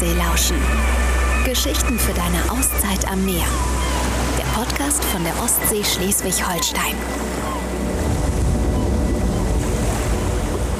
[0.00, 0.56] Ostsee lauschen.
[1.44, 3.44] Geschichten für deine Auszeit am Meer.
[4.38, 6.94] Der Podcast von der Ostsee Schleswig-Holstein.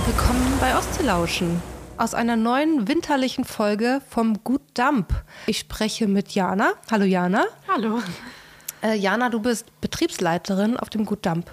[0.07, 1.61] Willkommen bei Ostsee lauschen.
[1.99, 5.13] Aus einer neuen winterlichen Folge vom Gut Dump.
[5.47, 6.73] Ich spreche mit Jana.
[6.91, 7.45] Hallo Jana.
[7.69, 7.99] Hallo.
[8.83, 11.51] Äh, Jana, du bist Betriebsleiterin auf dem Gut Dump.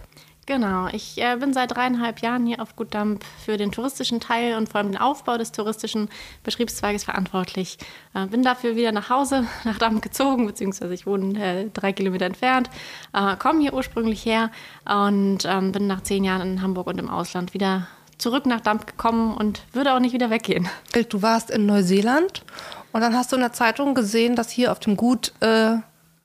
[0.48, 4.56] Genau, ich äh, bin seit dreieinhalb Jahren hier auf Gut Dump für den touristischen Teil
[4.56, 6.08] und vor allem den Aufbau des touristischen
[6.44, 7.78] Betriebszweiges verantwortlich.
[8.14, 12.26] Äh, bin dafür wieder nach Hause, nach Damp gezogen, beziehungsweise ich wohne äh, drei Kilometer
[12.26, 12.70] entfernt,
[13.14, 14.50] äh, komme hier ursprünglich her
[14.86, 18.88] und ähm, bin nach zehn Jahren in Hamburg und im Ausland wieder zurück nach Damp
[18.88, 20.70] gekommen und würde auch nicht wieder weggehen.
[21.10, 22.46] Du warst in Neuseeland
[22.94, 25.76] und dann hast du in der Zeitung gesehen, dass hier auf dem Gut äh,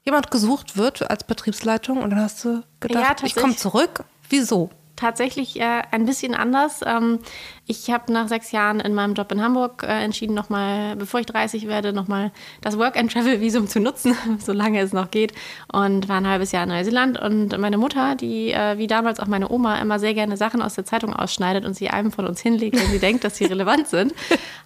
[0.04, 4.04] jemand gesucht wird als Betriebsleitung und dann hast du gedacht, Ja, ich komme zurück.
[4.32, 4.70] Wieso?
[5.02, 6.80] tatsächlich äh, ein bisschen anders.
[6.86, 7.18] Ähm,
[7.66, 11.26] ich habe nach sechs Jahren in meinem Job in Hamburg äh, entschieden, nochmal, bevor ich
[11.26, 15.32] 30 werde, nochmal das Work-and-Travel-Visum zu nutzen, solange es noch geht.
[15.72, 17.20] Und war ein halbes Jahr in Neuseeland.
[17.20, 20.74] Und meine Mutter, die äh, wie damals auch meine Oma immer sehr gerne Sachen aus
[20.74, 23.88] der Zeitung ausschneidet und sie einem von uns hinlegt, wenn sie denkt, dass sie relevant
[23.88, 24.14] sind,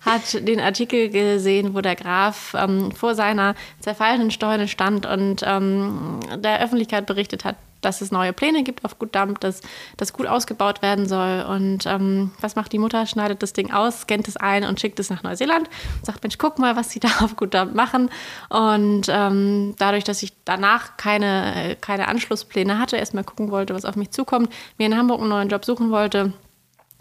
[0.04, 6.20] hat den Artikel gesehen, wo der Graf ähm, vor seiner zerfallenen Steuern stand und ähm,
[6.36, 7.56] der Öffentlichkeit berichtet hat,
[7.86, 9.60] dass es neue Pläne gibt auf Gut Dump, dass
[9.96, 11.46] das gut ausgebaut werden soll.
[11.48, 13.06] Und ähm, was macht die Mutter?
[13.06, 15.68] Schneidet das Ding aus, scannt es ein und schickt es nach Neuseeland
[16.02, 18.10] sagt, Mensch, guck mal, was sie da auf Gut Dump machen.
[18.48, 23.96] Und ähm, dadurch, dass ich danach keine, keine Anschlusspläne hatte, erstmal gucken wollte, was auf
[23.96, 26.32] mich zukommt, mir in Hamburg einen neuen Job suchen wollte,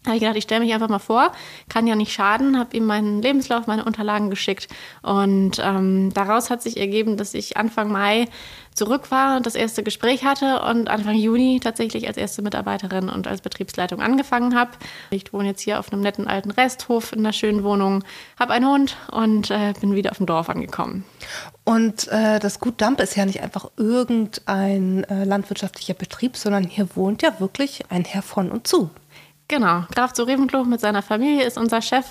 [0.06, 1.32] habe ich gedacht, ich stelle mich einfach mal vor,
[1.70, 4.68] kann ja nicht schaden, habe ihm meinen Lebenslauf, meine Unterlagen geschickt
[5.02, 8.28] und ähm, daraus hat sich ergeben, dass ich Anfang Mai
[8.76, 13.28] zurück war und das erste Gespräch hatte und Anfang Juni tatsächlich als erste Mitarbeiterin und
[13.28, 14.72] als Betriebsleitung angefangen habe.
[15.10, 18.04] Ich wohne jetzt hier auf einem netten alten Resthof in einer schönen Wohnung,
[18.38, 21.06] habe einen Hund und äh, bin wieder auf dem Dorf angekommen.
[21.64, 26.96] Und äh, das Gut Dump ist ja nicht einfach irgendein äh, landwirtschaftlicher Betrieb, sondern hier
[26.96, 28.90] wohnt ja wirklich ein Herr von und zu.
[29.48, 32.06] Genau, Graf zu Reventlow mit seiner Familie ist unser Chef,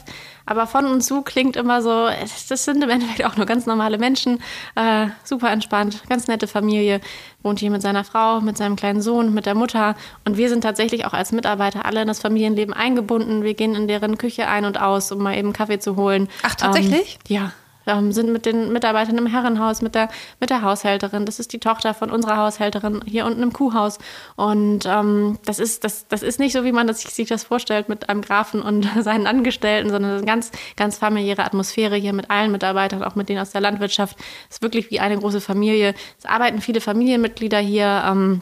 [0.46, 2.08] aber von und zu klingt immer so,
[2.48, 4.40] das sind im Endeffekt auch nur ganz normale Menschen,
[4.76, 7.00] äh, super entspannt, ganz nette Familie,
[7.42, 10.60] wohnt hier mit seiner Frau, mit seinem kleinen Sohn, mit der Mutter und wir sind
[10.60, 13.42] tatsächlich auch als Mitarbeiter alle in das Familienleben eingebunden.
[13.42, 16.28] Wir gehen in deren Küche ein und aus, um mal eben Kaffee zu holen.
[16.44, 17.18] Ach, tatsächlich?
[17.28, 17.52] Ähm, ja,
[17.86, 20.08] ähm, sind mit den Mitarbeitern im Herrenhaus, mit der,
[20.40, 21.26] mit der Haushälterin.
[21.26, 23.98] Das ist die Tochter von unserer Haushälterin hier unten im Kuhhaus.
[24.36, 27.88] Und ähm, das, ist, das, das ist nicht so, wie man das, sich das vorstellt
[27.88, 32.52] mit einem Grafen und seinen Angestellten, sondern eine ganz, ganz familiäre Atmosphäre hier mit allen
[32.52, 34.16] Mitarbeitern, auch mit denen aus der Landwirtschaft.
[34.48, 35.94] Es ist wirklich wie eine große Familie.
[36.18, 38.04] Es arbeiten viele Familienmitglieder hier.
[38.06, 38.40] Ähm,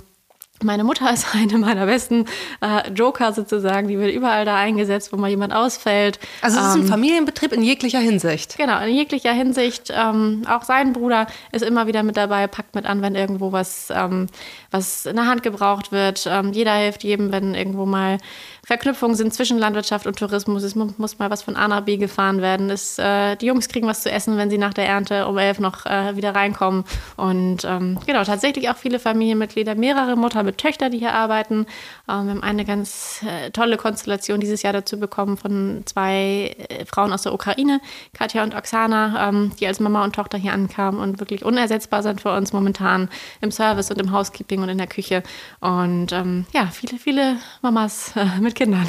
[0.65, 2.27] meine Mutter ist eine meiner besten
[2.61, 3.89] äh, Joker sozusagen.
[3.89, 6.19] Die wird überall da eingesetzt, wo mal jemand ausfällt.
[6.41, 8.56] Also es ist ein Familienbetrieb in jeglicher Hinsicht.
[8.56, 9.93] Genau, in jeglicher Hinsicht.
[9.95, 13.89] Ähm, auch sein Bruder ist immer wieder mit dabei, packt mit an, wenn irgendwo was,
[13.95, 14.27] ähm,
[14.71, 16.27] was in der Hand gebraucht wird.
[16.31, 18.19] Ähm, jeder hilft jedem, wenn irgendwo mal
[18.65, 20.62] Verknüpfungen sind zwischen Landwirtschaft und Tourismus.
[20.62, 22.71] Es mu- muss mal was von A nach B gefahren werden.
[22.71, 25.59] Es, äh, die Jungs kriegen was zu essen, wenn sie nach der Ernte um elf
[25.59, 26.84] noch äh, wieder reinkommen.
[27.17, 31.66] Und ähm, genau, tatsächlich auch viele Familienmitglieder, mehrere Mutter mit Töchter, die hier arbeiten.
[32.08, 36.84] Ähm, wir haben eine ganz äh, tolle Konstellation dieses Jahr dazu bekommen von zwei äh,
[36.84, 37.80] Frauen aus der Ukraine,
[38.12, 42.20] Katja und Oksana, ähm, die als Mama und Tochter hier ankamen und wirklich unersetzbar sind
[42.20, 43.08] für uns momentan
[43.40, 45.22] im Service und im Housekeeping und in der Küche.
[45.60, 48.86] Und ähm, ja, viele, viele Mamas äh, mit Kindern.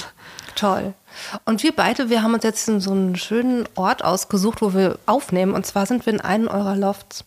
[0.56, 0.94] Toll.
[1.46, 5.54] Und wir beide, wir haben uns jetzt so einen schönen Ort ausgesucht, wo wir aufnehmen.
[5.54, 7.26] Und zwar sind wir in einem eurer Lofts.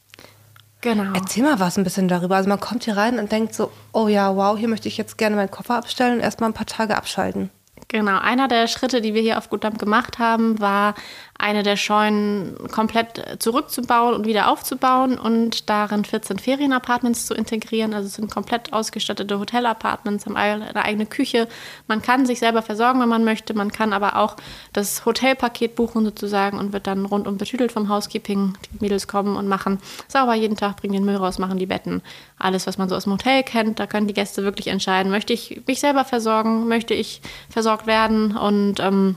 [0.80, 1.12] Genau.
[1.14, 2.36] Erzähl mal was ein bisschen darüber.
[2.36, 5.18] Also man kommt hier rein und denkt so, oh ja, wow, hier möchte ich jetzt
[5.18, 7.50] gerne meinen Koffer abstellen und erstmal ein paar Tage abschalten.
[7.88, 10.94] Genau, einer der Schritte, die wir hier auf Gutdamp gemacht haben, war
[11.38, 17.94] eine der Scheunen komplett zurückzubauen und wieder aufzubauen und darin 14 Ferienapartments zu integrieren.
[17.94, 21.46] Also es sind komplett ausgestattete Hotelapartments, haben eine eigene Küche.
[21.88, 23.54] Man kann sich selber versorgen, wenn man möchte.
[23.54, 24.36] Man kann aber auch
[24.72, 28.54] das Hotelpaket buchen sozusagen und wird dann rundum betüdelt vom Housekeeping.
[28.72, 29.78] Die Mädels kommen und machen
[30.08, 32.02] sauber jeden Tag, bringen den Müll raus, machen die Betten.
[32.38, 35.32] Alles, was man so aus dem Hotel kennt, da können die Gäste wirklich entscheiden, möchte
[35.32, 37.20] ich mich selber versorgen, möchte ich
[37.66, 39.16] versorgt werden und ähm,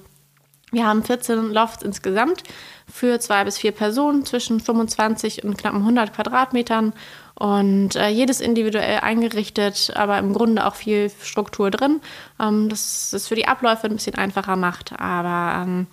[0.71, 2.43] wir haben 14 Lofts insgesamt
[2.91, 6.93] für zwei bis vier Personen zwischen 25 und knapp 100 Quadratmetern
[7.35, 12.01] und äh, jedes individuell eingerichtet, aber im Grunde auch viel Struktur drin,
[12.39, 14.99] ähm, das es für die Abläufe ein bisschen einfacher macht.
[14.99, 15.87] Aber ähm,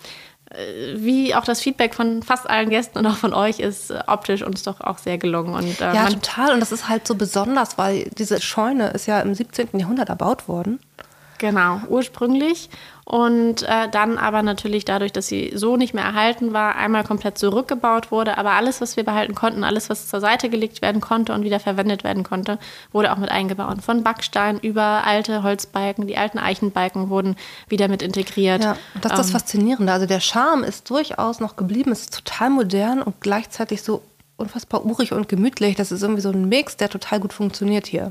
[0.50, 4.00] äh, wie auch das Feedback von fast allen Gästen und auch von euch ist äh,
[4.06, 5.54] optisch uns doch auch sehr gelungen.
[5.54, 6.54] Und, äh, Ja, total.
[6.54, 9.78] Und das ist halt so besonders, weil diese Scheune ist ja im 17.
[9.78, 10.80] Jahrhundert erbaut worden.
[11.38, 12.70] Genau, ursprünglich.
[13.04, 17.38] Und äh, dann aber natürlich dadurch, dass sie so nicht mehr erhalten war, einmal komplett
[17.38, 18.36] zurückgebaut wurde.
[18.36, 21.60] Aber alles, was wir behalten konnten, alles, was zur Seite gelegt werden konnte und wieder
[21.60, 22.58] verwendet werden konnte,
[22.90, 23.80] wurde auch mit eingebaut.
[23.82, 27.36] Von Backstein über alte Holzbalken, die alten Eichenbalken wurden
[27.68, 28.64] wieder mit integriert.
[28.64, 29.92] Ja, das ist das Ähm, Faszinierende.
[29.92, 34.02] Also der Charme ist durchaus noch geblieben, es ist total modern und gleichzeitig so
[34.36, 35.76] unfassbar urig und gemütlich.
[35.76, 38.10] Das ist irgendwie so ein Mix, der total gut funktioniert hier.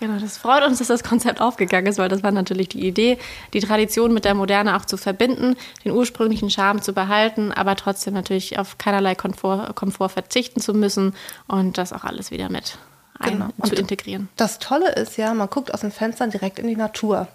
[0.00, 3.18] Genau, das freut uns, dass das Konzept aufgegangen ist, weil das war natürlich die Idee,
[3.52, 5.54] die Tradition mit der Moderne auch zu verbinden,
[5.84, 11.14] den ursprünglichen Charme zu behalten, aber trotzdem natürlich auf keinerlei Komfort, Komfort verzichten zu müssen
[11.46, 12.78] und das auch alles wieder mit
[13.24, 13.48] Genau.
[13.62, 14.28] zu integrieren.
[14.36, 17.28] Das Tolle ist ja, man guckt aus den Fenstern direkt in die Natur.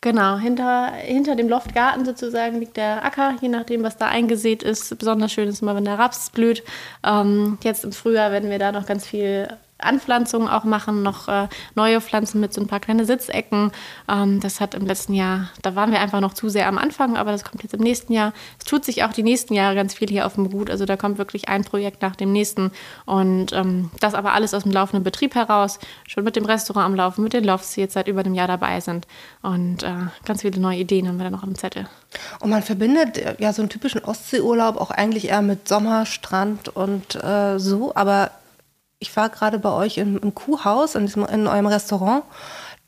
[0.00, 4.96] Genau, hinter, hinter dem Loftgarten sozusagen liegt der Acker, je nachdem, was da eingesät ist.
[4.98, 6.62] Besonders schön ist immer, wenn der Raps blüht.
[7.04, 11.48] Ähm, jetzt im Frühjahr werden wir da noch ganz viel Anpflanzungen auch machen, noch äh,
[11.74, 13.72] neue Pflanzen mit so ein paar kleine Sitzecken.
[14.08, 17.16] Ähm, das hat im letzten Jahr, da waren wir einfach noch zu sehr am Anfang,
[17.16, 18.32] aber das kommt jetzt im nächsten Jahr.
[18.58, 20.70] Es tut sich auch die nächsten Jahre ganz viel hier auf dem Gut.
[20.70, 22.70] Also da kommt wirklich ein Projekt nach dem nächsten.
[23.04, 26.94] Und ähm, das aber alles aus dem laufenden Betrieb heraus, schon mit dem Restaurant am
[26.94, 29.06] Laufen, mit den Lofts, die jetzt seit über einem Jahr dabei sind.
[29.42, 29.92] Und äh,
[30.24, 31.86] ganz viele neue Ideen haben wir da noch am Zettel.
[32.40, 36.68] Und man verbindet äh, ja so einen typischen Ostseeurlaub auch eigentlich eher mit Sommer, Strand
[36.68, 37.94] und äh, so.
[37.94, 38.30] Aber
[38.98, 42.24] ich war gerade bei euch im, im Kuhhaus, in, diesem, in eurem Restaurant.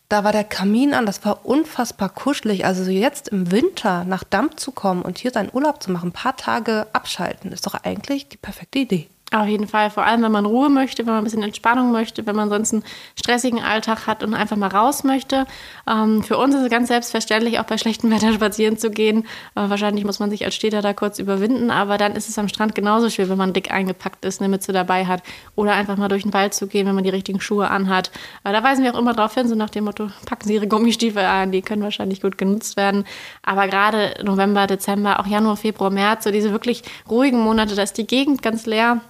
[0.09, 2.65] Da war der Kamin an, das war unfassbar kuschelig.
[2.65, 6.09] Also so jetzt im Winter nach Damm zu kommen und hier seinen Urlaub zu machen,
[6.09, 9.09] ein paar Tage abschalten, ist doch eigentlich die perfekte Idee.
[9.31, 12.25] Auf jeden Fall, vor allem wenn man Ruhe möchte, wenn man ein bisschen Entspannung möchte,
[12.25, 12.83] wenn man sonst einen
[13.15, 15.47] stressigen Alltag hat und einfach mal raus möchte.
[15.87, 19.25] Ähm, für uns ist es ganz selbstverständlich, auch bei schlechtem Wetter spazieren zu gehen.
[19.55, 22.49] Äh, wahrscheinlich muss man sich als Städter da kurz überwinden, aber dann ist es am
[22.49, 25.23] Strand genauso schön, wenn man dick eingepackt ist, eine Mütze dabei hat
[25.57, 28.11] oder einfach mal durch den Wald zu gehen, wenn man die richtigen Schuhe anhat.
[28.45, 30.69] Äh, da weisen wir auch immer darauf hin, so nach dem Motto, packen Sie Ihre
[30.69, 33.05] Gummistiefel an, die können wahrscheinlich gut genutzt werden.
[33.43, 37.99] Aber gerade November, Dezember, auch Januar, Februar, März, so diese wirklich ruhigen Monate, da ist
[37.99, 39.03] die Gegend ganz leer.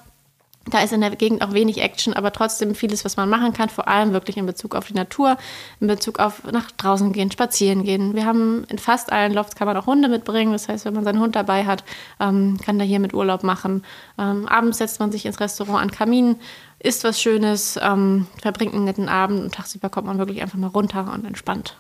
[0.67, 3.69] Da ist in der Gegend auch wenig Action, aber trotzdem vieles, was man machen kann,
[3.69, 5.39] vor allem wirklich in Bezug auf die Natur,
[5.81, 8.15] in Bezug auf nach draußen gehen, spazieren gehen.
[8.15, 10.53] Wir haben in fast allen Lofts kann man auch Hunde mitbringen.
[10.53, 11.85] Das heißt, wenn man seinen Hund dabei hat,
[12.21, 13.85] ähm, kann der hier mit Urlaub machen.
[14.19, 16.37] Ähm, abends setzt man sich ins Restaurant an Kamin,
[16.81, 20.67] isst was Schönes, ähm, verbringt einen netten Abend und tagsüber kommt man wirklich einfach mal
[20.67, 21.77] runter und entspannt.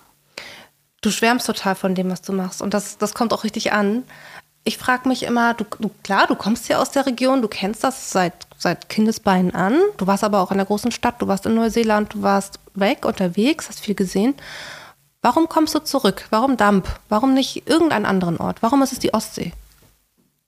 [1.00, 2.60] Du schwärmst total von dem, was du machst.
[2.60, 4.02] Und das, das kommt auch richtig an.
[4.64, 7.84] Ich frage mich immer, du, du, klar, du kommst ja aus der Region, du kennst
[7.84, 9.80] das seit, seit Kindesbeinen an.
[9.96, 13.04] Du warst aber auch in der großen Stadt, du warst in Neuseeland, du warst weg,
[13.04, 14.34] unterwegs, hast viel gesehen.
[15.22, 16.26] Warum kommst du zurück?
[16.30, 16.88] Warum Damp?
[17.08, 18.62] Warum nicht irgendeinen anderen Ort?
[18.62, 19.52] Warum ist es die Ostsee?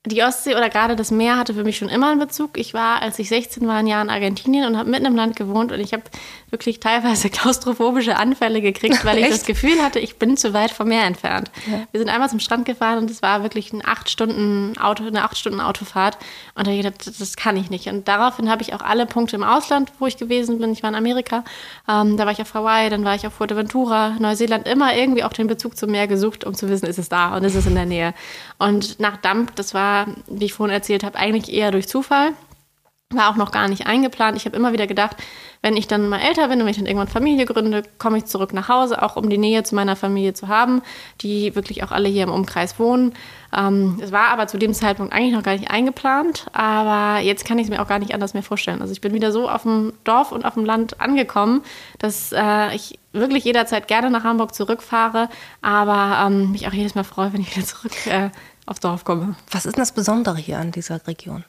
[0.06, 2.56] Die Ostsee oder gerade das Meer hatte für mich schon immer einen Bezug.
[2.56, 5.36] Ich war, als ich 16 war, ein Jahr in Argentinien und habe mitten im Land
[5.36, 6.04] gewohnt und ich habe
[6.48, 10.88] wirklich teilweise klaustrophobische Anfälle gekriegt, weil ich das Gefühl hatte, ich bin zu weit vom
[10.88, 11.50] Meer entfernt.
[11.92, 15.22] Wir sind einmal zum Strand gefahren und es war wirklich ein acht Stunden Auto, eine
[15.22, 16.16] acht Stunden Autofahrt
[16.54, 17.86] und da habe ich gedacht, das- das kann ich nicht.
[17.88, 20.72] Und daraufhin habe ich auch alle Punkte im Ausland, wo ich gewesen bin.
[20.72, 21.44] Ich war in Amerika,
[21.86, 25.34] ähm, da war ich auf Hawaii, dann war ich auf Fuerteventura, Neuseeland, immer irgendwie auch
[25.34, 27.74] den Bezug zum Meer gesucht, um zu wissen, ist es da und ist es in
[27.74, 28.14] der Nähe.
[28.56, 29.89] Und nach Damp, das war,
[30.26, 32.32] wie ich vorhin erzählt habe, eigentlich eher durch Zufall.
[33.12, 34.36] War auch noch gar nicht eingeplant.
[34.36, 35.16] Ich habe immer wieder gedacht,
[35.62, 38.26] wenn ich dann mal älter bin und wenn ich dann irgendwann Familie gründe, komme ich
[38.26, 40.80] zurück nach Hause, auch um die Nähe zu meiner Familie zu haben,
[41.20, 43.14] die wirklich auch alle hier im Umkreis wohnen.
[43.52, 47.58] Ähm, es war aber zu dem Zeitpunkt eigentlich noch gar nicht eingeplant, aber jetzt kann
[47.58, 48.80] ich es mir auch gar nicht anders mehr vorstellen.
[48.80, 51.62] Also ich bin wieder so auf dem Dorf und auf dem Land angekommen,
[51.98, 55.28] dass äh, ich wirklich jederzeit gerne nach Hamburg zurückfahre,
[55.62, 58.30] aber ähm, mich auch jedes Mal freue, wenn ich wieder zurück äh,
[58.70, 59.34] aufs Dorf komme.
[59.50, 61.44] Was ist denn das Besondere hier an dieser Region?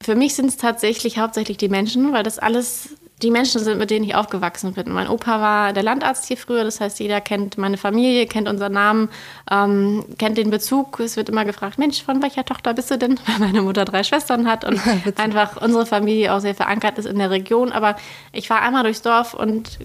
[0.00, 2.90] Für mich sind es tatsächlich hauptsächlich die Menschen, weil das alles
[3.22, 4.90] die Menschen sind, mit denen ich aufgewachsen bin.
[4.90, 8.72] Mein Opa war der Landarzt hier früher, das heißt, jeder kennt meine Familie, kennt unseren
[8.72, 9.10] Namen,
[9.50, 10.98] ähm, kennt den Bezug.
[10.98, 13.20] Es wird immer gefragt, Mensch, von welcher Tochter bist du denn?
[13.26, 14.80] Weil meine Mutter drei Schwestern hat und
[15.16, 17.70] einfach unsere Familie auch sehr verankert ist in der Region.
[17.70, 17.96] Aber
[18.32, 19.78] ich fahre einmal durchs Dorf und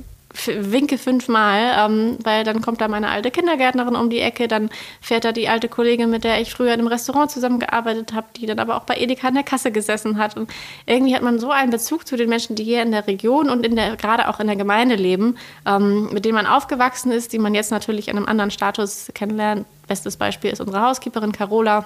[0.45, 4.69] winke fünfmal, ähm, weil dann kommt da meine alte Kindergärtnerin um die Ecke, dann
[5.01, 8.45] fährt da die alte Kollegin, mit der ich früher in einem Restaurant zusammengearbeitet habe, die
[8.45, 10.37] dann aber auch bei Edeka in der Kasse gesessen hat.
[10.37, 10.49] Und
[10.85, 13.65] irgendwie hat man so einen Bezug zu den Menschen, die hier in der Region und
[13.65, 17.39] in der, gerade auch in der Gemeinde leben, ähm, mit denen man aufgewachsen ist, die
[17.39, 19.65] man jetzt natürlich in einem anderen Status kennenlernt.
[19.87, 21.85] Bestes Beispiel ist unsere Housekeeperin Carola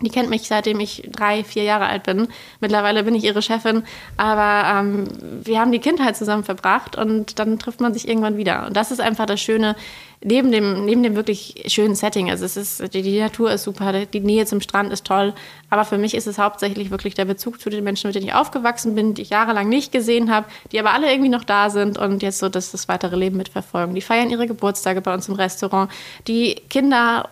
[0.00, 2.26] Die kennt mich seitdem ich drei, vier Jahre alt bin.
[2.60, 3.84] Mittlerweile bin ich ihre Chefin,
[4.16, 5.04] aber ähm,
[5.44, 8.66] wir haben die Kindheit zusammen verbracht und dann trifft man sich irgendwann wieder.
[8.66, 9.76] Und das ist einfach das Schöne
[10.24, 12.28] neben dem, neben dem wirklich schönen Setting.
[12.28, 15.32] Also es ist, die, die Natur ist super, die Nähe zum Strand ist toll.
[15.70, 18.34] Aber für mich ist es hauptsächlich wirklich der Bezug zu den Menschen, mit denen ich
[18.34, 21.98] aufgewachsen bin, die ich jahrelang nicht gesehen habe, die aber alle irgendwie noch da sind
[21.98, 23.94] und jetzt so das, das weitere Leben mitverfolgen.
[23.94, 25.90] Die feiern ihre Geburtstage bei uns im Restaurant.
[26.26, 27.28] Die Kinder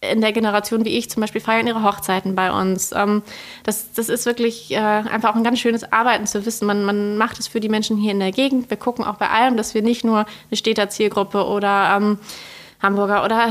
[0.00, 2.92] in der Generation wie ich zum Beispiel feiern ihre Hochzeiten bei uns.
[2.92, 3.22] Ähm,
[3.64, 6.66] das, das ist wirklich äh, einfach auch ein ganz schönes Arbeiten zu wissen.
[6.66, 8.70] Man, man macht es für die Menschen hier in der Gegend.
[8.70, 12.18] Wir gucken auch bei allem, dass wir nicht nur eine Städter Zielgruppe oder ähm,
[12.80, 13.50] Hamburger oder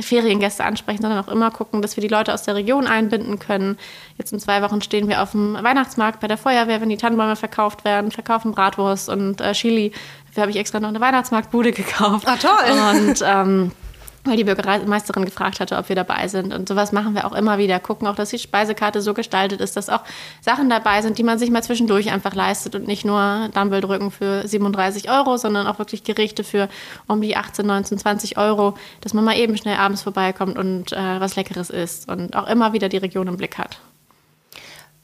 [0.00, 3.78] Feriengäste ansprechen, sondern auch immer gucken, dass wir die Leute aus der Region einbinden können.
[4.18, 7.36] Jetzt in zwei Wochen stehen wir auf dem Weihnachtsmarkt bei der Feuerwehr, wenn die Tannenbäume
[7.36, 9.92] verkauft werden, verkaufen Bratwurst und äh, Chili.
[10.26, 12.28] Dafür habe ich extra noch eine Weihnachtsmarktbude gekauft.
[12.28, 13.06] Ah, toll.
[13.06, 13.72] Und ähm,
[14.28, 16.52] weil die Bürgermeisterin gefragt hatte, ob wir dabei sind.
[16.54, 17.80] Und sowas machen wir auch immer wieder.
[17.80, 20.02] Gucken auch, dass die Speisekarte so gestaltet ist, dass auch
[20.40, 24.10] Sachen dabei sind, die man sich mal zwischendurch einfach leistet und nicht nur Dumbbell drücken
[24.10, 26.68] für 37 Euro, sondern auch wirklich Gerichte für
[27.06, 31.20] um die 18, 19, 20 Euro, dass man mal eben schnell abends vorbeikommt und äh,
[31.20, 33.80] was Leckeres isst und auch immer wieder die Region im Blick hat.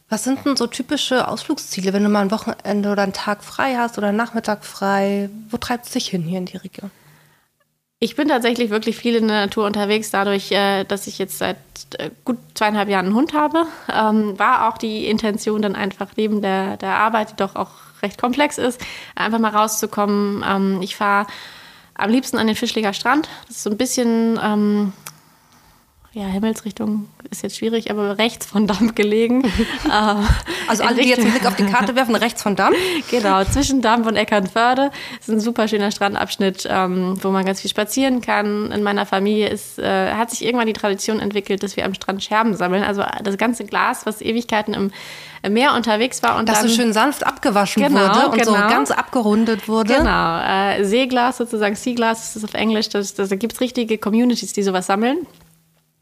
[0.09, 3.75] Was sind denn so typische Ausflugsziele, wenn du mal ein Wochenende oder einen Tag frei
[3.77, 5.31] hast oder einen Nachmittag frei?
[5.51, 6.91] Wo treibt es dich hin hier in die Region?
[8.05, 11.57] Ich bin tatsächlich wirklich viel in der Natur unterwegs, dadurch, äh, dass ich jetzt seit
[11.97, 13.65] äh, gut zweieinhalb Jahren einen Hund habe.
[13.91, 17.71] Ähm, war auch die Intention, dann einfach neben der, der Arbeit, die doch auch
[18.03, 18.79] recht komplex ist,
[19.15, 20.45] einfach mal rauszukommen.
[20.47, 21.27] Ähm, ich fahre
[21.95, 23.27] am liebsten an den Fischleger Strand.
[23.47, 24.93] Das ist so ein bisschen ähm,
[26.15, 29.43] ja, Himmelsrichtung ist jetzt schwierig, aber rechts von Damm gelegen.
[29.93, 30.27] Ähm,
[30.67, 32.73] also alle, die jetzt einen Blick auf die Karte werfen, rechts von Damm?
[33.11, 34.91] genau, zwischen Damm und Eckernförde.
[35.19, 38.73] Das ist ein super schöner Strandabschnitt, ähm, wo man ganz viel spazieren kann.
[38.73, 42.25] In meiner Familie ist, äh, hat sich irgendwann die Tradition entwickelt, dass wir am Strand
[42.25, 42.83] Scherben sammeln.
[42.83, 44.75] Also das ganze Glas, was Ewigkeiten
[45.43, 46.39] im Meer unterwegs war.
[46.39, 48.53] Und das dann, so schön sanft abgewaschen genau, wurde und genau.
[48.53, 49.95] so ganz abgerundet wurde.
[49.95, 52.89] Genau, äh, Seeglas sozusagen, Seaglas ist das auf Englisch.
[52.89, 55.19] Das, das, da gibt es richtige Communities, die sowas sammeln.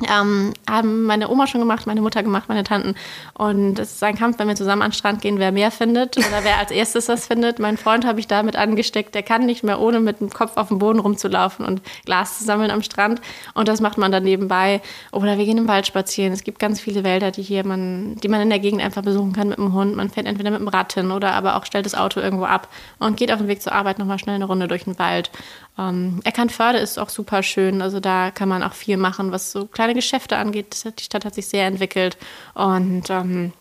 [0.08, 2.94] Ähm, haben meine Oma schon gemacht, meine Mutter gemacht, meine Tanten.
[3.34, 6.16] Und es ist ein Kampf, wenn wir zusammen an den Strand gehen, wer mehr findet
[6.16, 7.58] oder wer als erstes das findet.
[7.58, 10.68] Mein Freund habe ich damit angesteckt, der kann nicht mehr ohne mit dem Kopf auf
[10.68, 13.20] dem Boden rumzulaufen und Glas zu sammeln am Strand.
[13.54, 14.80] Und das macht man dann nebenbei.
[15.12, 16.32] Oder wir gehen im Wald spazieren.
[16.32, 19.32] Es gibt ganz viele Wälder, die hier man, die man in der Gegend einfach besuchen
[19.32, 19.96] kann mit dem Hund.
[19.96, 22.68] Man fährt entweder mit dem Rad hin oder aber auch stellt das Auto irgendwo ab
[22.98, 25.30] und geht auf dem Weg zur Arbeit nochmal schnell eine Runde durch den Wald.
[25.78, 27.80] Ähm, Eckernförde ist auch super schön.
[27.80, 30.84] Also da kann man auch viel machen, was so kleine Geschäfte angeht.
[30.98, 32.16] Die Stadt hat sich sehr entwickelt.
[32.54, 33.52] Und ähm,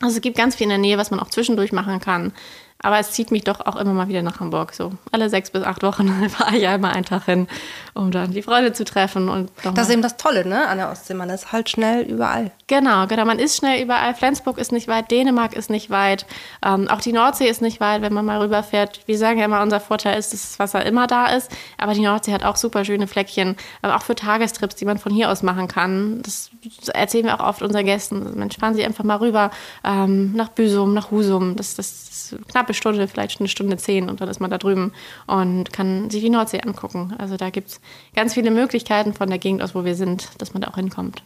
[0.00, 2.32] also es gibt ganz viel in der Nähe, was man auch zwischendurch machen kann.
[2.80, 4.72] Aber es zieht mich doch auch immer mal wieder nach Hamburg.
[4.72, 7.48] So alle sechs bis acht Wochen fahre ich ja immer einen Tag hin,
[7.94, 9.28] um dann die Freunde zu treffen.
[9.28, 11.14] Und das ist eben das Tolle ne, an der Ostsee.
[11.14, 12.52] Man ist halt schnell überall.
[12.68, 13.24] Genau, genau.
[13.24, 14.14] Man ist schnell überall.
[14.14, 16.24] Flensburg ist nicht weit, Dänemark ist nicht weit.
[16.64, 19.00] Ähm, auch die Nordsee ist nicht weit, wenn man mal rüberfährt.
[19.06, 21.50] Wir sagen ja immer, unser Vorteil ist, dass das Wasser immer da ist.
[21.78, 23.56] Aber die Nordsee hat auch super schöne Fleckchen.
[23.82, 26.22] Aber auch für Tagestrips, die man von hier aus machen kann.
[26.22, 26.50] Das
[26.92, 28.38] erzählen wir auch oft unseren Gästen.
[28.38, 29.50] Mensch, fahren Sie einfach mal rüber
[29.82, 31.56] ähm, nach Büsum, nach Husum.
[31.56, 32.36] Das, das
[32.68, 34.92] knappe Stunde, vielleicht eine Stunde zehn und dann ist man da drüben
[35.26, 37.14] und kann sich die Nordsee angucken.
[37.18, 37.80] Also da gibt es
[38.14, 41.22] ganz viele Möglichkeiten von der Gegend aus, wo wir sind, dass man da auch hinkommt.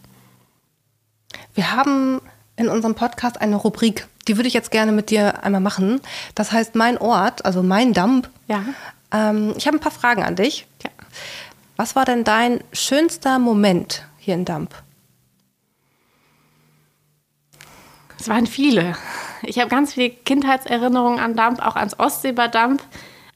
[1.54, 2.20] Wir haben
[2.56, 6.00] in unserem Podcast eine Rubrik, die würde ich jetzt gerne mit dir einmal machen.
[6.34, 8.28] Das heißt mein Ort, also mein Dump.
[8.46, 8.64] Ja.
[9.11, 10.66] Ähm, ich habe ein paar Fragen an dich.
[10.84, 10.90] Ja.
[11.76, 14.75] Was war denn dein schönster Moment hier in Dump?
[18.20, 18.94] Es waren viele.
[19.44, 22.82] Ich habe ganz viele Kindheitserinnerungen an Damp, auch ans Ostseebadamp.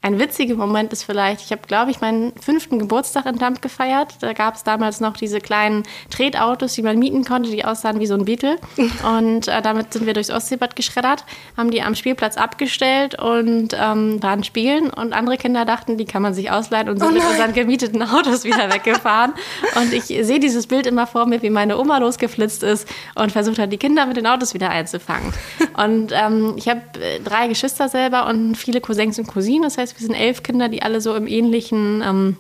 [0.06, 4.14] Ein witziger Moment ist vielleicht, ich habe, glaube ich, meinen fünften Geburtstag in Damp gefeiert.
[4.20, 8.06] Da gab es damals noch diese kleinen Tretautos, die man mieten konnte, die aussahen wie
[8.06, 8.56] so ein Beetle.
[9.02, 11.24] Und äh, damit sind wir durchs Ostseebad geschreddert,
[11.56, 14.90] haben die am Spielplatz abgestellt und ähm, waren spielen.
[14.90, 18.00] Und andere Kinder dachten, die kann man sich ausleihen und sind oh mit unseren gemieteten
[18.04, 19.32] Autos wieder weggefahren.
[19.74, 22.86] Und ich sehe dieses Bild immer vor mir, wie meine Oma losgeflitzt ist
[23.16, 25.32] und versucht hat, die Kinder mit den Autos wieder einzufangen.
[25.76, 29.64] Und ähm, ich habe äh, drei Geschwister selber und viele Cousins und Cousinen.
[29.64, 32.36] Das heißt, wir sind elf Kinder, die alle so im ähnlichen ähm,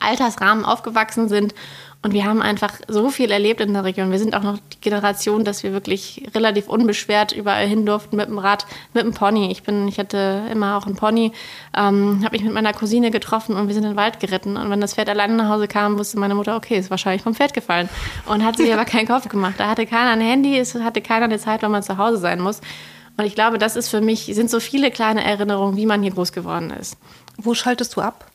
[0.00, 1.54] Altersrahmen aufgewachsen sind.
[2.00, 4.12] Und wir haben einfach so viel erlebt in der Region.
[4.12, 8.28] Wir sind auch noch die Generation, dass wir wirklich relativ unbeschwert überall hin durften mit
[8.28, 9.50] dem Rad, mit dem Pony.
[9.50, 11.32] Ich bin, ich hatte immer auch einen Pony,
[11.76, 14.56] ähm, habe mich mit meiner Cousine getroffen und wir sind in den Wald geritten.
[14.56, 17.34] Und wenn das Pferd alleine nach Hause kam, wusste meine Mutter, okay, ist wahrscheinlich vom
[17.34, 17.88] Pferd gefallen.
[18.26, 19.54] Und hat sich aber keinen Kopf gemacht.
[19.58, 22.40] Da hatte keiner ein Handy, es hatte keiner eine Zeit, wenn man zu Hause sein
[22.40, 22.60] muss.
[23.18, 26.12] Und ich glaube, das ist für mich, sind so viele kleine Erinnerungen, wie man hier
[26.12, 26.96] groß geworden ist.
[27.36, 28.30] Wo schaltest du ab?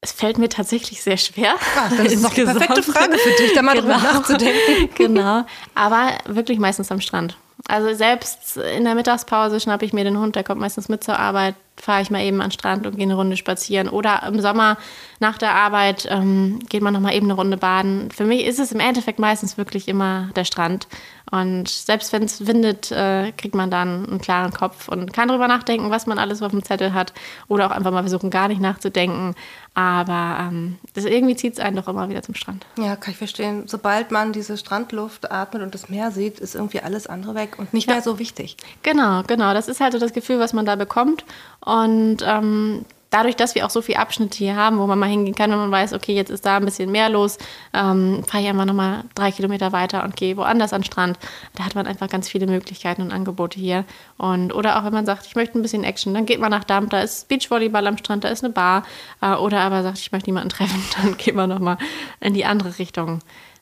[0.00, 1.54] Es fällt mir tatsächlich sehr schwer.
[1.76, 3.94] Ah, das ist doch die perfekte Frage für dich, da mal genau.
[3.94, 4.88] drüber nachzudenken.
[4.96, 5.44] genau.
[5.76, 7.36] Aber wirklich meistens am Strand.
[7.68, 11.18] Also selbst in der Mittagspause schnappe ich mir den Hund, der kommt meistens mit zur
[11.18, 13.88] Arbeit, fahre ich mal eben an den Strand und gehe eine Runde spazieren.
[13.88, 14.76] Oder im Sommer
[15.18, 18.10] nach der Arbeit ähm, geht man noch mal eben eine Runde baden.
[18.10, 20.86] Für mich ist es im Endeffekt meistens wirklich immer der Strand.
[21.30, 25.48] Und selbst wenn es windet, äh, kriegt man dann einen klaren Kopf und kann darüber
[25.48, 27.12] nachdenken, was man alles auf dem Zettel hat.
[27.48, 29.34] Oder auch einfach mal versuchen, gar nicht nachzudenken.
[29.74, 32.64] Aber ähm, das irgendwie zieht es einen doch immer wieder zum Strand.
[32.78, 33.64] Ja, kann ich verstehen.
[33.66, 37.74] Sobald man diese Strandluft atmet und das Meer sieht, ist irgendwie alles andere weg und
[37.74, 38.56] nicht mehr so wichtig.
[38.82, 39.52] Genau, genau.
[39.52, 41.24] Das ist halt so das Gefühl, was man da bekommt.
[41.60, 42.84] Und ähm,
[43.16, 45.58] dadurch, dass wir auch so viele Abschnitte hier haben, wo man mal hingehen kann, wenn
[45.58, 47.38] man weiß, okay, jetzt ist da ein bisschen mehr los,
[47.72, 51.18] ähm, fahre ich einfach nochmal drei Kilometer weiter und gehe woanders an den Strand.
[51.54, 53.84] Da hat man einfach ganz viele Möglichkeiten und Angebote hier.
[54.18, 56.64] Und, oder auch wenn man sagt, ich möchte ein bisschen Action, dann geht man nach
[56.64, 58.84] Dampf, da ist Beachvolleyball am Strand, da ist eine Bar.
[59.22, 61.78] Äh, oder aber sagt, ich möchte niemanden treffen, dann geht man nochmal
[62.20, 63.20] in die andere Richtung.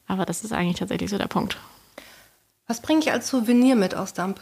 [0.09, 1.57] Aber das ist eigentlich tatsächlich so der Punkt.
[2.67, 4.41] Was bringe ich als Souvenir mit aus Damp?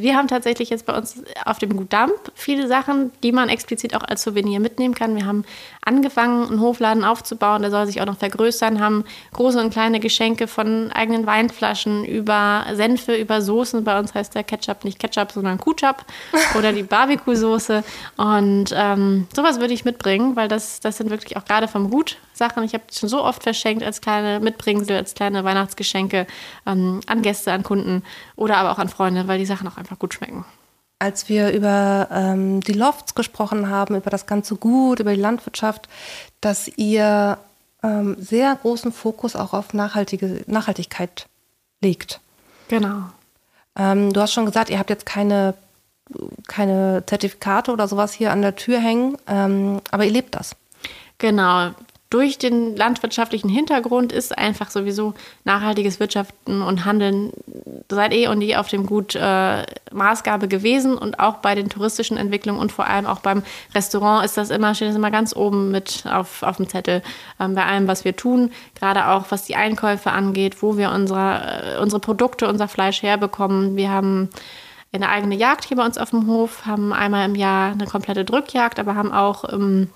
[0.00, 3.94] Wir haben tatsächlich jetzt bei uns auf dem Gut Damp viele Sachen, die man explizit
[3.94, 5.16] auch als Souvenir mitnehmen kann.
[5.16, 5.44] Wir haben
[5.84, 10.48] angefangen, einen Hofladen aufzubauen, der soll sich auch noch vergrößern, haben große und kleine Geschenke
[10.48, 13.84] von eigenen Weinflaschen über Senfe, über Soßen.
[13.84, 16.04] Bei uns heißt der Ketchup nicht Ketchup, sondern Kutchup
[16.58, 17.84] oder die Barbecue-Soße.
[18.16, 22.18] Und ähm, sowas würde ich mitbringen, weil das, das sind wirklich auch gerade vom Gut
[22.36, 22.64] Sachen.
[22.64, 26.26] Ich habe schon so oft verschenkt als kleine Mitbringsel, als kleine Weihnachtsgeschenke
[26.66, 28.02] ähm, an Gäste, an Kunden
[28.36, 30.44] oder aber auch an Freunde, weil die Sachen auch einfach gut schmecken.
[30.98, 35.88] Als wir über ähm, die Lofts gesprochen haben, über das ganze Gut, über die Landwirtschaft,
[36.40, 37.38] dass ihr
[37.82, 41.26] ähm, sehr großen Fokus auch auf nachhaltige Nachhaltigkeit
[41.82, 42.20] legt.
[42.68, 43.02] Genau.
[43.76, 45.54] Ähm, du hast schon gesagt, ihr habt jetzt keine,
[46.48, 50.56] keine Zertifikate oder sowas hier an der Tür hängen, ähm, aber ihr lebt das.
[51.18, 51.72] Genau
[52.08, 57.32] durch den landwirtschaftlichen Hintergrund ist einfach sowieso nachhaltiges Wirtschaften und Handeln
[57.88, 62.16] seit eh und je auf dem Gut äh, Maßgabe gewesen und auch bei den touristischen
[62.16, 63.42] Entwicklungen und vor allem auch beim
[63.74, 67.02] Restaurant ist das immer, steht das immer ganz oben mit auf, auf dem Zettel
[67.40, 71.76] ähm, bei allem, was wir tun, gerade auch was die Einkäufe angeht, wo wir unsere,
[71.76, 73.76] äh, unsere Produkte, unser Fleisch herbekommen.
[73.76, 74.30] Wir haben
[74.92, 78.24] eine eigene Jagd hier bei uns auf dem Hof, haben einmal im Jahr eine komplette
[78.24, 79.90] Drückjagd, aber haben auch ähm,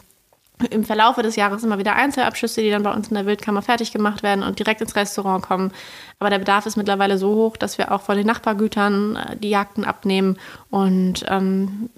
[0.71, 3.93] im Verlaufe des Jahres immer wieder Einzelabschüsse, die dann bei uns in der Wildkammer fertig
[3.93, 5.73] gemacht werden und direkt ins Restaurant kommen.
[6.19, 9.51] Aber der Bedarf ist mittlerweile so hoch, dass wir auch von den Nachbargütern äh, die
[9.51, 10.39] Jagden abnehmen
[10.71, 11.91] und ähm,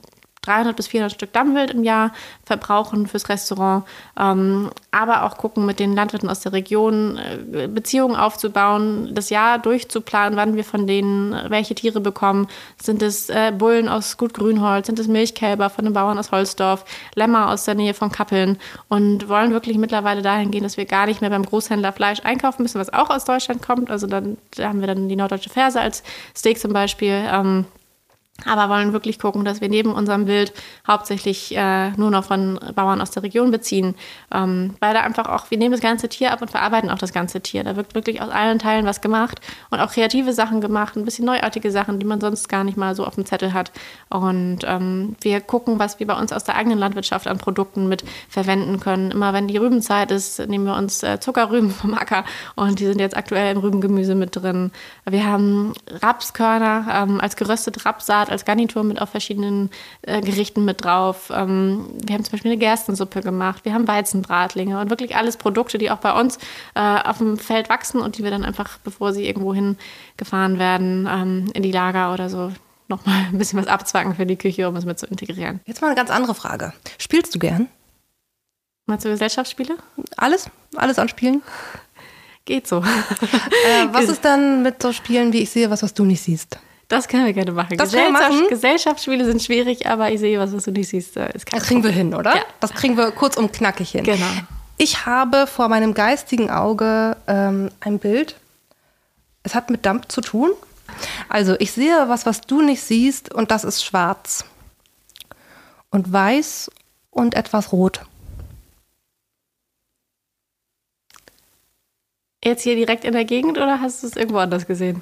[0.42, 2.12] 300 bis 400 Stück Dammwild im Jahr
[2.44, 3.84] verbrauchen fürs Restaurant,
[4.18, 9.58] ähm, aber auch gucken mit den Landwirten aus der Region äh, Beziehungen aufzubauen, das Jahr
[9.58, 12.48] durchzuplanen, wann wir von denen welche Tiere bekommen.
[12.80, 16.84] Sind es äh, Bullen aus Gut Grünholz, sind es Milchkälber von den Bauern aus Holzdorf,
[17.14, 21.06] Lämmer aus der Nähe von Kappeln und wollen wirklich mittlerweile dahin gehen, dass wir gar
[21.06, 23.90] nicht mehr beim Großhändler Fleisch einkaufen müssen, was auch aus Deutschland kommt.
[23.90, 26.02] Also dann da haben wir dann die norddeutsche Ferse als
[26.36, 27.24] Steak zum Beispiel.
[27.30, 27.66] Ähm,
[28.46, 30.52] aber wollen wirklich gucken, dass wir neben unserem Wild
[30.86, 33.94] hauptsächlich äh, nur noch von Bauern aus der Region beziehen.
[34.32, 37.12] Ähm, weil da einfach auch, wir nehmen das ganze Tier ab und verarbeiten auch das
[37.12, 37.64] ganze Tier.
[37.64, 41.24] Da wird wirklich aus allen Teilen was gemacht und auch kreative Sachen gemacht, ein bisschen
[41.24, 43.72] neuartige Sachen, die man sonst gar nicht mal so auf dem Zettel hat.
[44.08, 48.04] Und ähm, wir gucken, was wir bei uns aus der eigenen Landwirtschaft an Produkten mit
[48.28, 49.10] verwenden können.
[49.10, 52.24] Immer wenn die Rübenzeit ist, nehmen wir uns äh, Zuckerrüben vom Acker
[52.54, 54.72] und die sind jetzt aktuell im Rübengemüse mit drin.
[55.04, 59.70] Wir haben Rapskörner ähm, als geröstete Rapsaat als Garnitur mit auf verschiedenen
[60.02, 61.30] äh, Gerichten mit drauf.
[61.32, 65.78] Ähm, wir haben zum Beispiel eine Gerstensuppe gemacht, wir haben Weizenbratlinge und wirklich alles Produkte,
[65.78, 66.38] die auch bei uns
[66.74, 71.08] äh, auf dem Feld wachsen und die wir dann einfach, bevor sie irgendwo hingefahren werden,
[71.10, 72.50] ähm, in die Lager oder so
[72.88, 75.60] nochmal ein bisschen was abzwacken für die Küche, um es mit zu integrieren.
[75.66, 76.72] Jetzt mal eine ganz andere Frage.
[76.98, 77.68] Spielst du gern?
[78.86, 79.76] Meinst du Gesellschaftsspiele?
[80.16, 80.50] Alles?
[80.74, 81.42] Alles an Spielen?
[82.44, 82.82] Geht so.
[83.64, 86.58] Äh, was ist dann mit so Spielen, wie ich sehe, was, was du nicht siehst?
[86.92, 87.78] Das können wir gerne machen.
[87.78, 88.48] Das können wir machen?
[88.50, 91.14] Gesellschaftsspiele sind schwierig, aber ich sehe was, was du nicht siehst.
[91.14, 92.36] Kein Das kriegen wir hin, oder?
[92.36, 92.42] Ja.
[92.60, 94.04] Das kriegen wir kurz und knackig hin.
[94.04, 94.26] Genau.
[94.76, 98.36] Ich habe vor meinem geistigen Auge ähm, ein Bild.
[99.42, 100.50] Es hat mit Dampf zu tun.
[101.30, 104.44] Also ich sehe was, was du nicht siehst, und das ist schwarz.
[105.88, 106.70] Und weiß
[107.10, 108.02] und etwas rot.
[112.44, 115.00] Jetzt hier direkt in der Gegend oder hast du es irgendwo anders gesehen?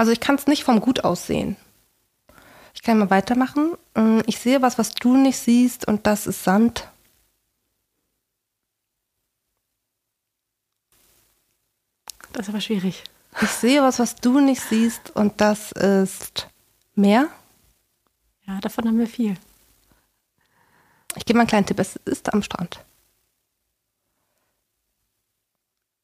[0.00, 1.58] Also ich kann es nicht vom Gut aussehen.
[2.72, 3.76] Ich kann mal weitermachen.
[3.94, 6.88] Mm, Ich sehe was, was du nicht siehst, und das ist Sand.
[12.32, 13.04] Das ist aber schwierig.
[13.42, 16.48] Ich sehe was, was du nicht siehst, und das ist
[16.94, 17.28] Meer.
[18.46, 19.36] Ja, davon haben wir viel.
[21.14, 21.78] Ich gebe mal einen kleinen Tipp.
[21.78, 22.82] Es ist am Strand.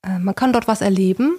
[0.02, 1.38] Äh, man kann dort was erleben.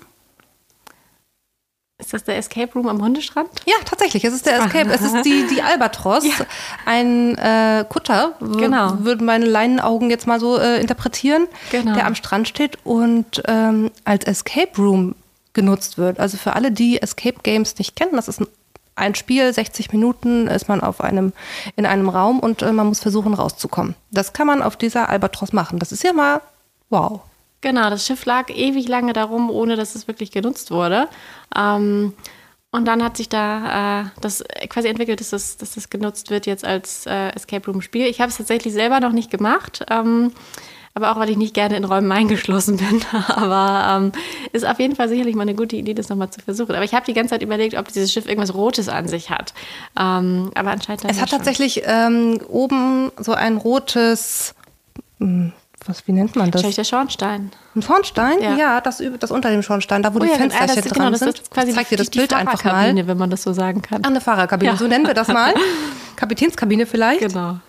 [2.08, 3.50] Ist das der Escape Room am Hundestrand?
[3.66, 4.24] Ja, tatsächlich.
[4.24, 4.90] Es ist der Escape.
[4.94, 6.24] Es ist die, die Albatros.
[6.24, 6.46] Ja.
[6.86, 9.00] Ein äh, Kutter, Genau.
[9.00, 11.96] würden meine Leinenaugen jetzt mal so äh, interpretieren, Genau.
[11.96, 15.16] der am Strand steht und ähm, als Escape Room
[15.52, 16.18] genutzt wird.
[16.22, 18.48] Also für alle, die Escape Games nicht kennen, das ist ein,
[18.96, 21.34] ein Spiel, 60 Minuten ist man auf einem,
[21.76, 23.96] in einem Raum und äh, man muss versuchen rauszukommen.
[24.12, 25.78] Das kann man auf dieser Albatros machen.
[25.78, 26.40] Das ist ja mal
[26.90, 27.20] wow.
[27.62, 31.08] Genau, das Schiff lag ewig lange darum, ohne dass es wirklich genutzt wurde.
[31.56, 32.14] Ähm,
[32.72, 36.46] und dann hat sich da äh, das quasi entwickelt, dass das, dass das genutzt wird
[36.46, 38.06] jetzt als äh, Escape Room Spiel.
[38.06, 39.86] Ich habe es tatsächlich selber noch nicht gemacht.
[39.90, 40.32] Ähm,
[40.98, 43.02] aber auch weil ich nicht gerne in Räumen eingeschlossen bin.
[43.30, 44.12] Aber ähm,
[44.52, 46.76] ist auf jeden Fall sicherlich mal eine gute Idee, das nochmal zu versuchen.
[46.76, 49.54] Aber ich habe die ganze Zeit überlegt, ob dieses Schiff irgendwas Rotes an sich hat.
[49.98, 54.56] Ähm, aber anscheinend Es hat tatsächlich ähm, oben so ein rotes,
[55.20, 55.54] hm,
[55.88, 56.56] was, wie nennt man das?
[56.60, 57.52] Wahrscheinlich der Schornstein.
[57.76, 58.42] Ein Schornstein?
[58.42, 58.56] Ja.
[58.56, 61.10] Ja, das, das unter dem Schornstein, da wo Oh die ja, Fensterchen das, dran genau,
[61.12, 61.42] das sind.
[61.68, 62.72] ich zeig dir das die, Bild die einfach mal.
[62.72, 64.04] Fahrerkabine, wenn man das so sagen kann.
[64.04, 64.78] Ah, eine Fahrerkabine, Ja.
[64.78, 65.54] so nennen wir das mal.
[66.16, 67.22] Kapitänskabine vielleicht.
[67.22, 67.60] Genau.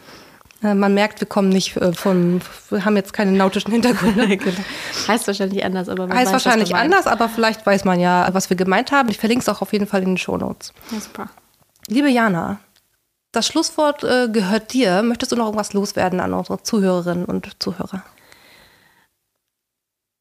[0.62, 4.26] Äh, man merkt, wir kommen nicht äh, von, wir haben jetzt keine nautischen Hintergründe.
[4.36, 4.56] genau.
[5.06, 8.50] Heißt wahrscheinlich anders, aber man Heißt weiß, wahrscheinlich anders, aber vielleicht weiß man ja, was
[8.50, 9.08] wir gemeint haben.
[9.08, 10.72] Ich verlinke es auch auf jeden Fall in den Shownotes.
[10.90, 11.28] Ja, super.
[11.86, 12.58] Liebe Jana,
[13.32, 15.02] das Schlusswort äh, gehört dir.
[15.02, 18.02] Möchtest du noch irgendwas loswerden an unsere Zuhörerinnen und Zuhörer?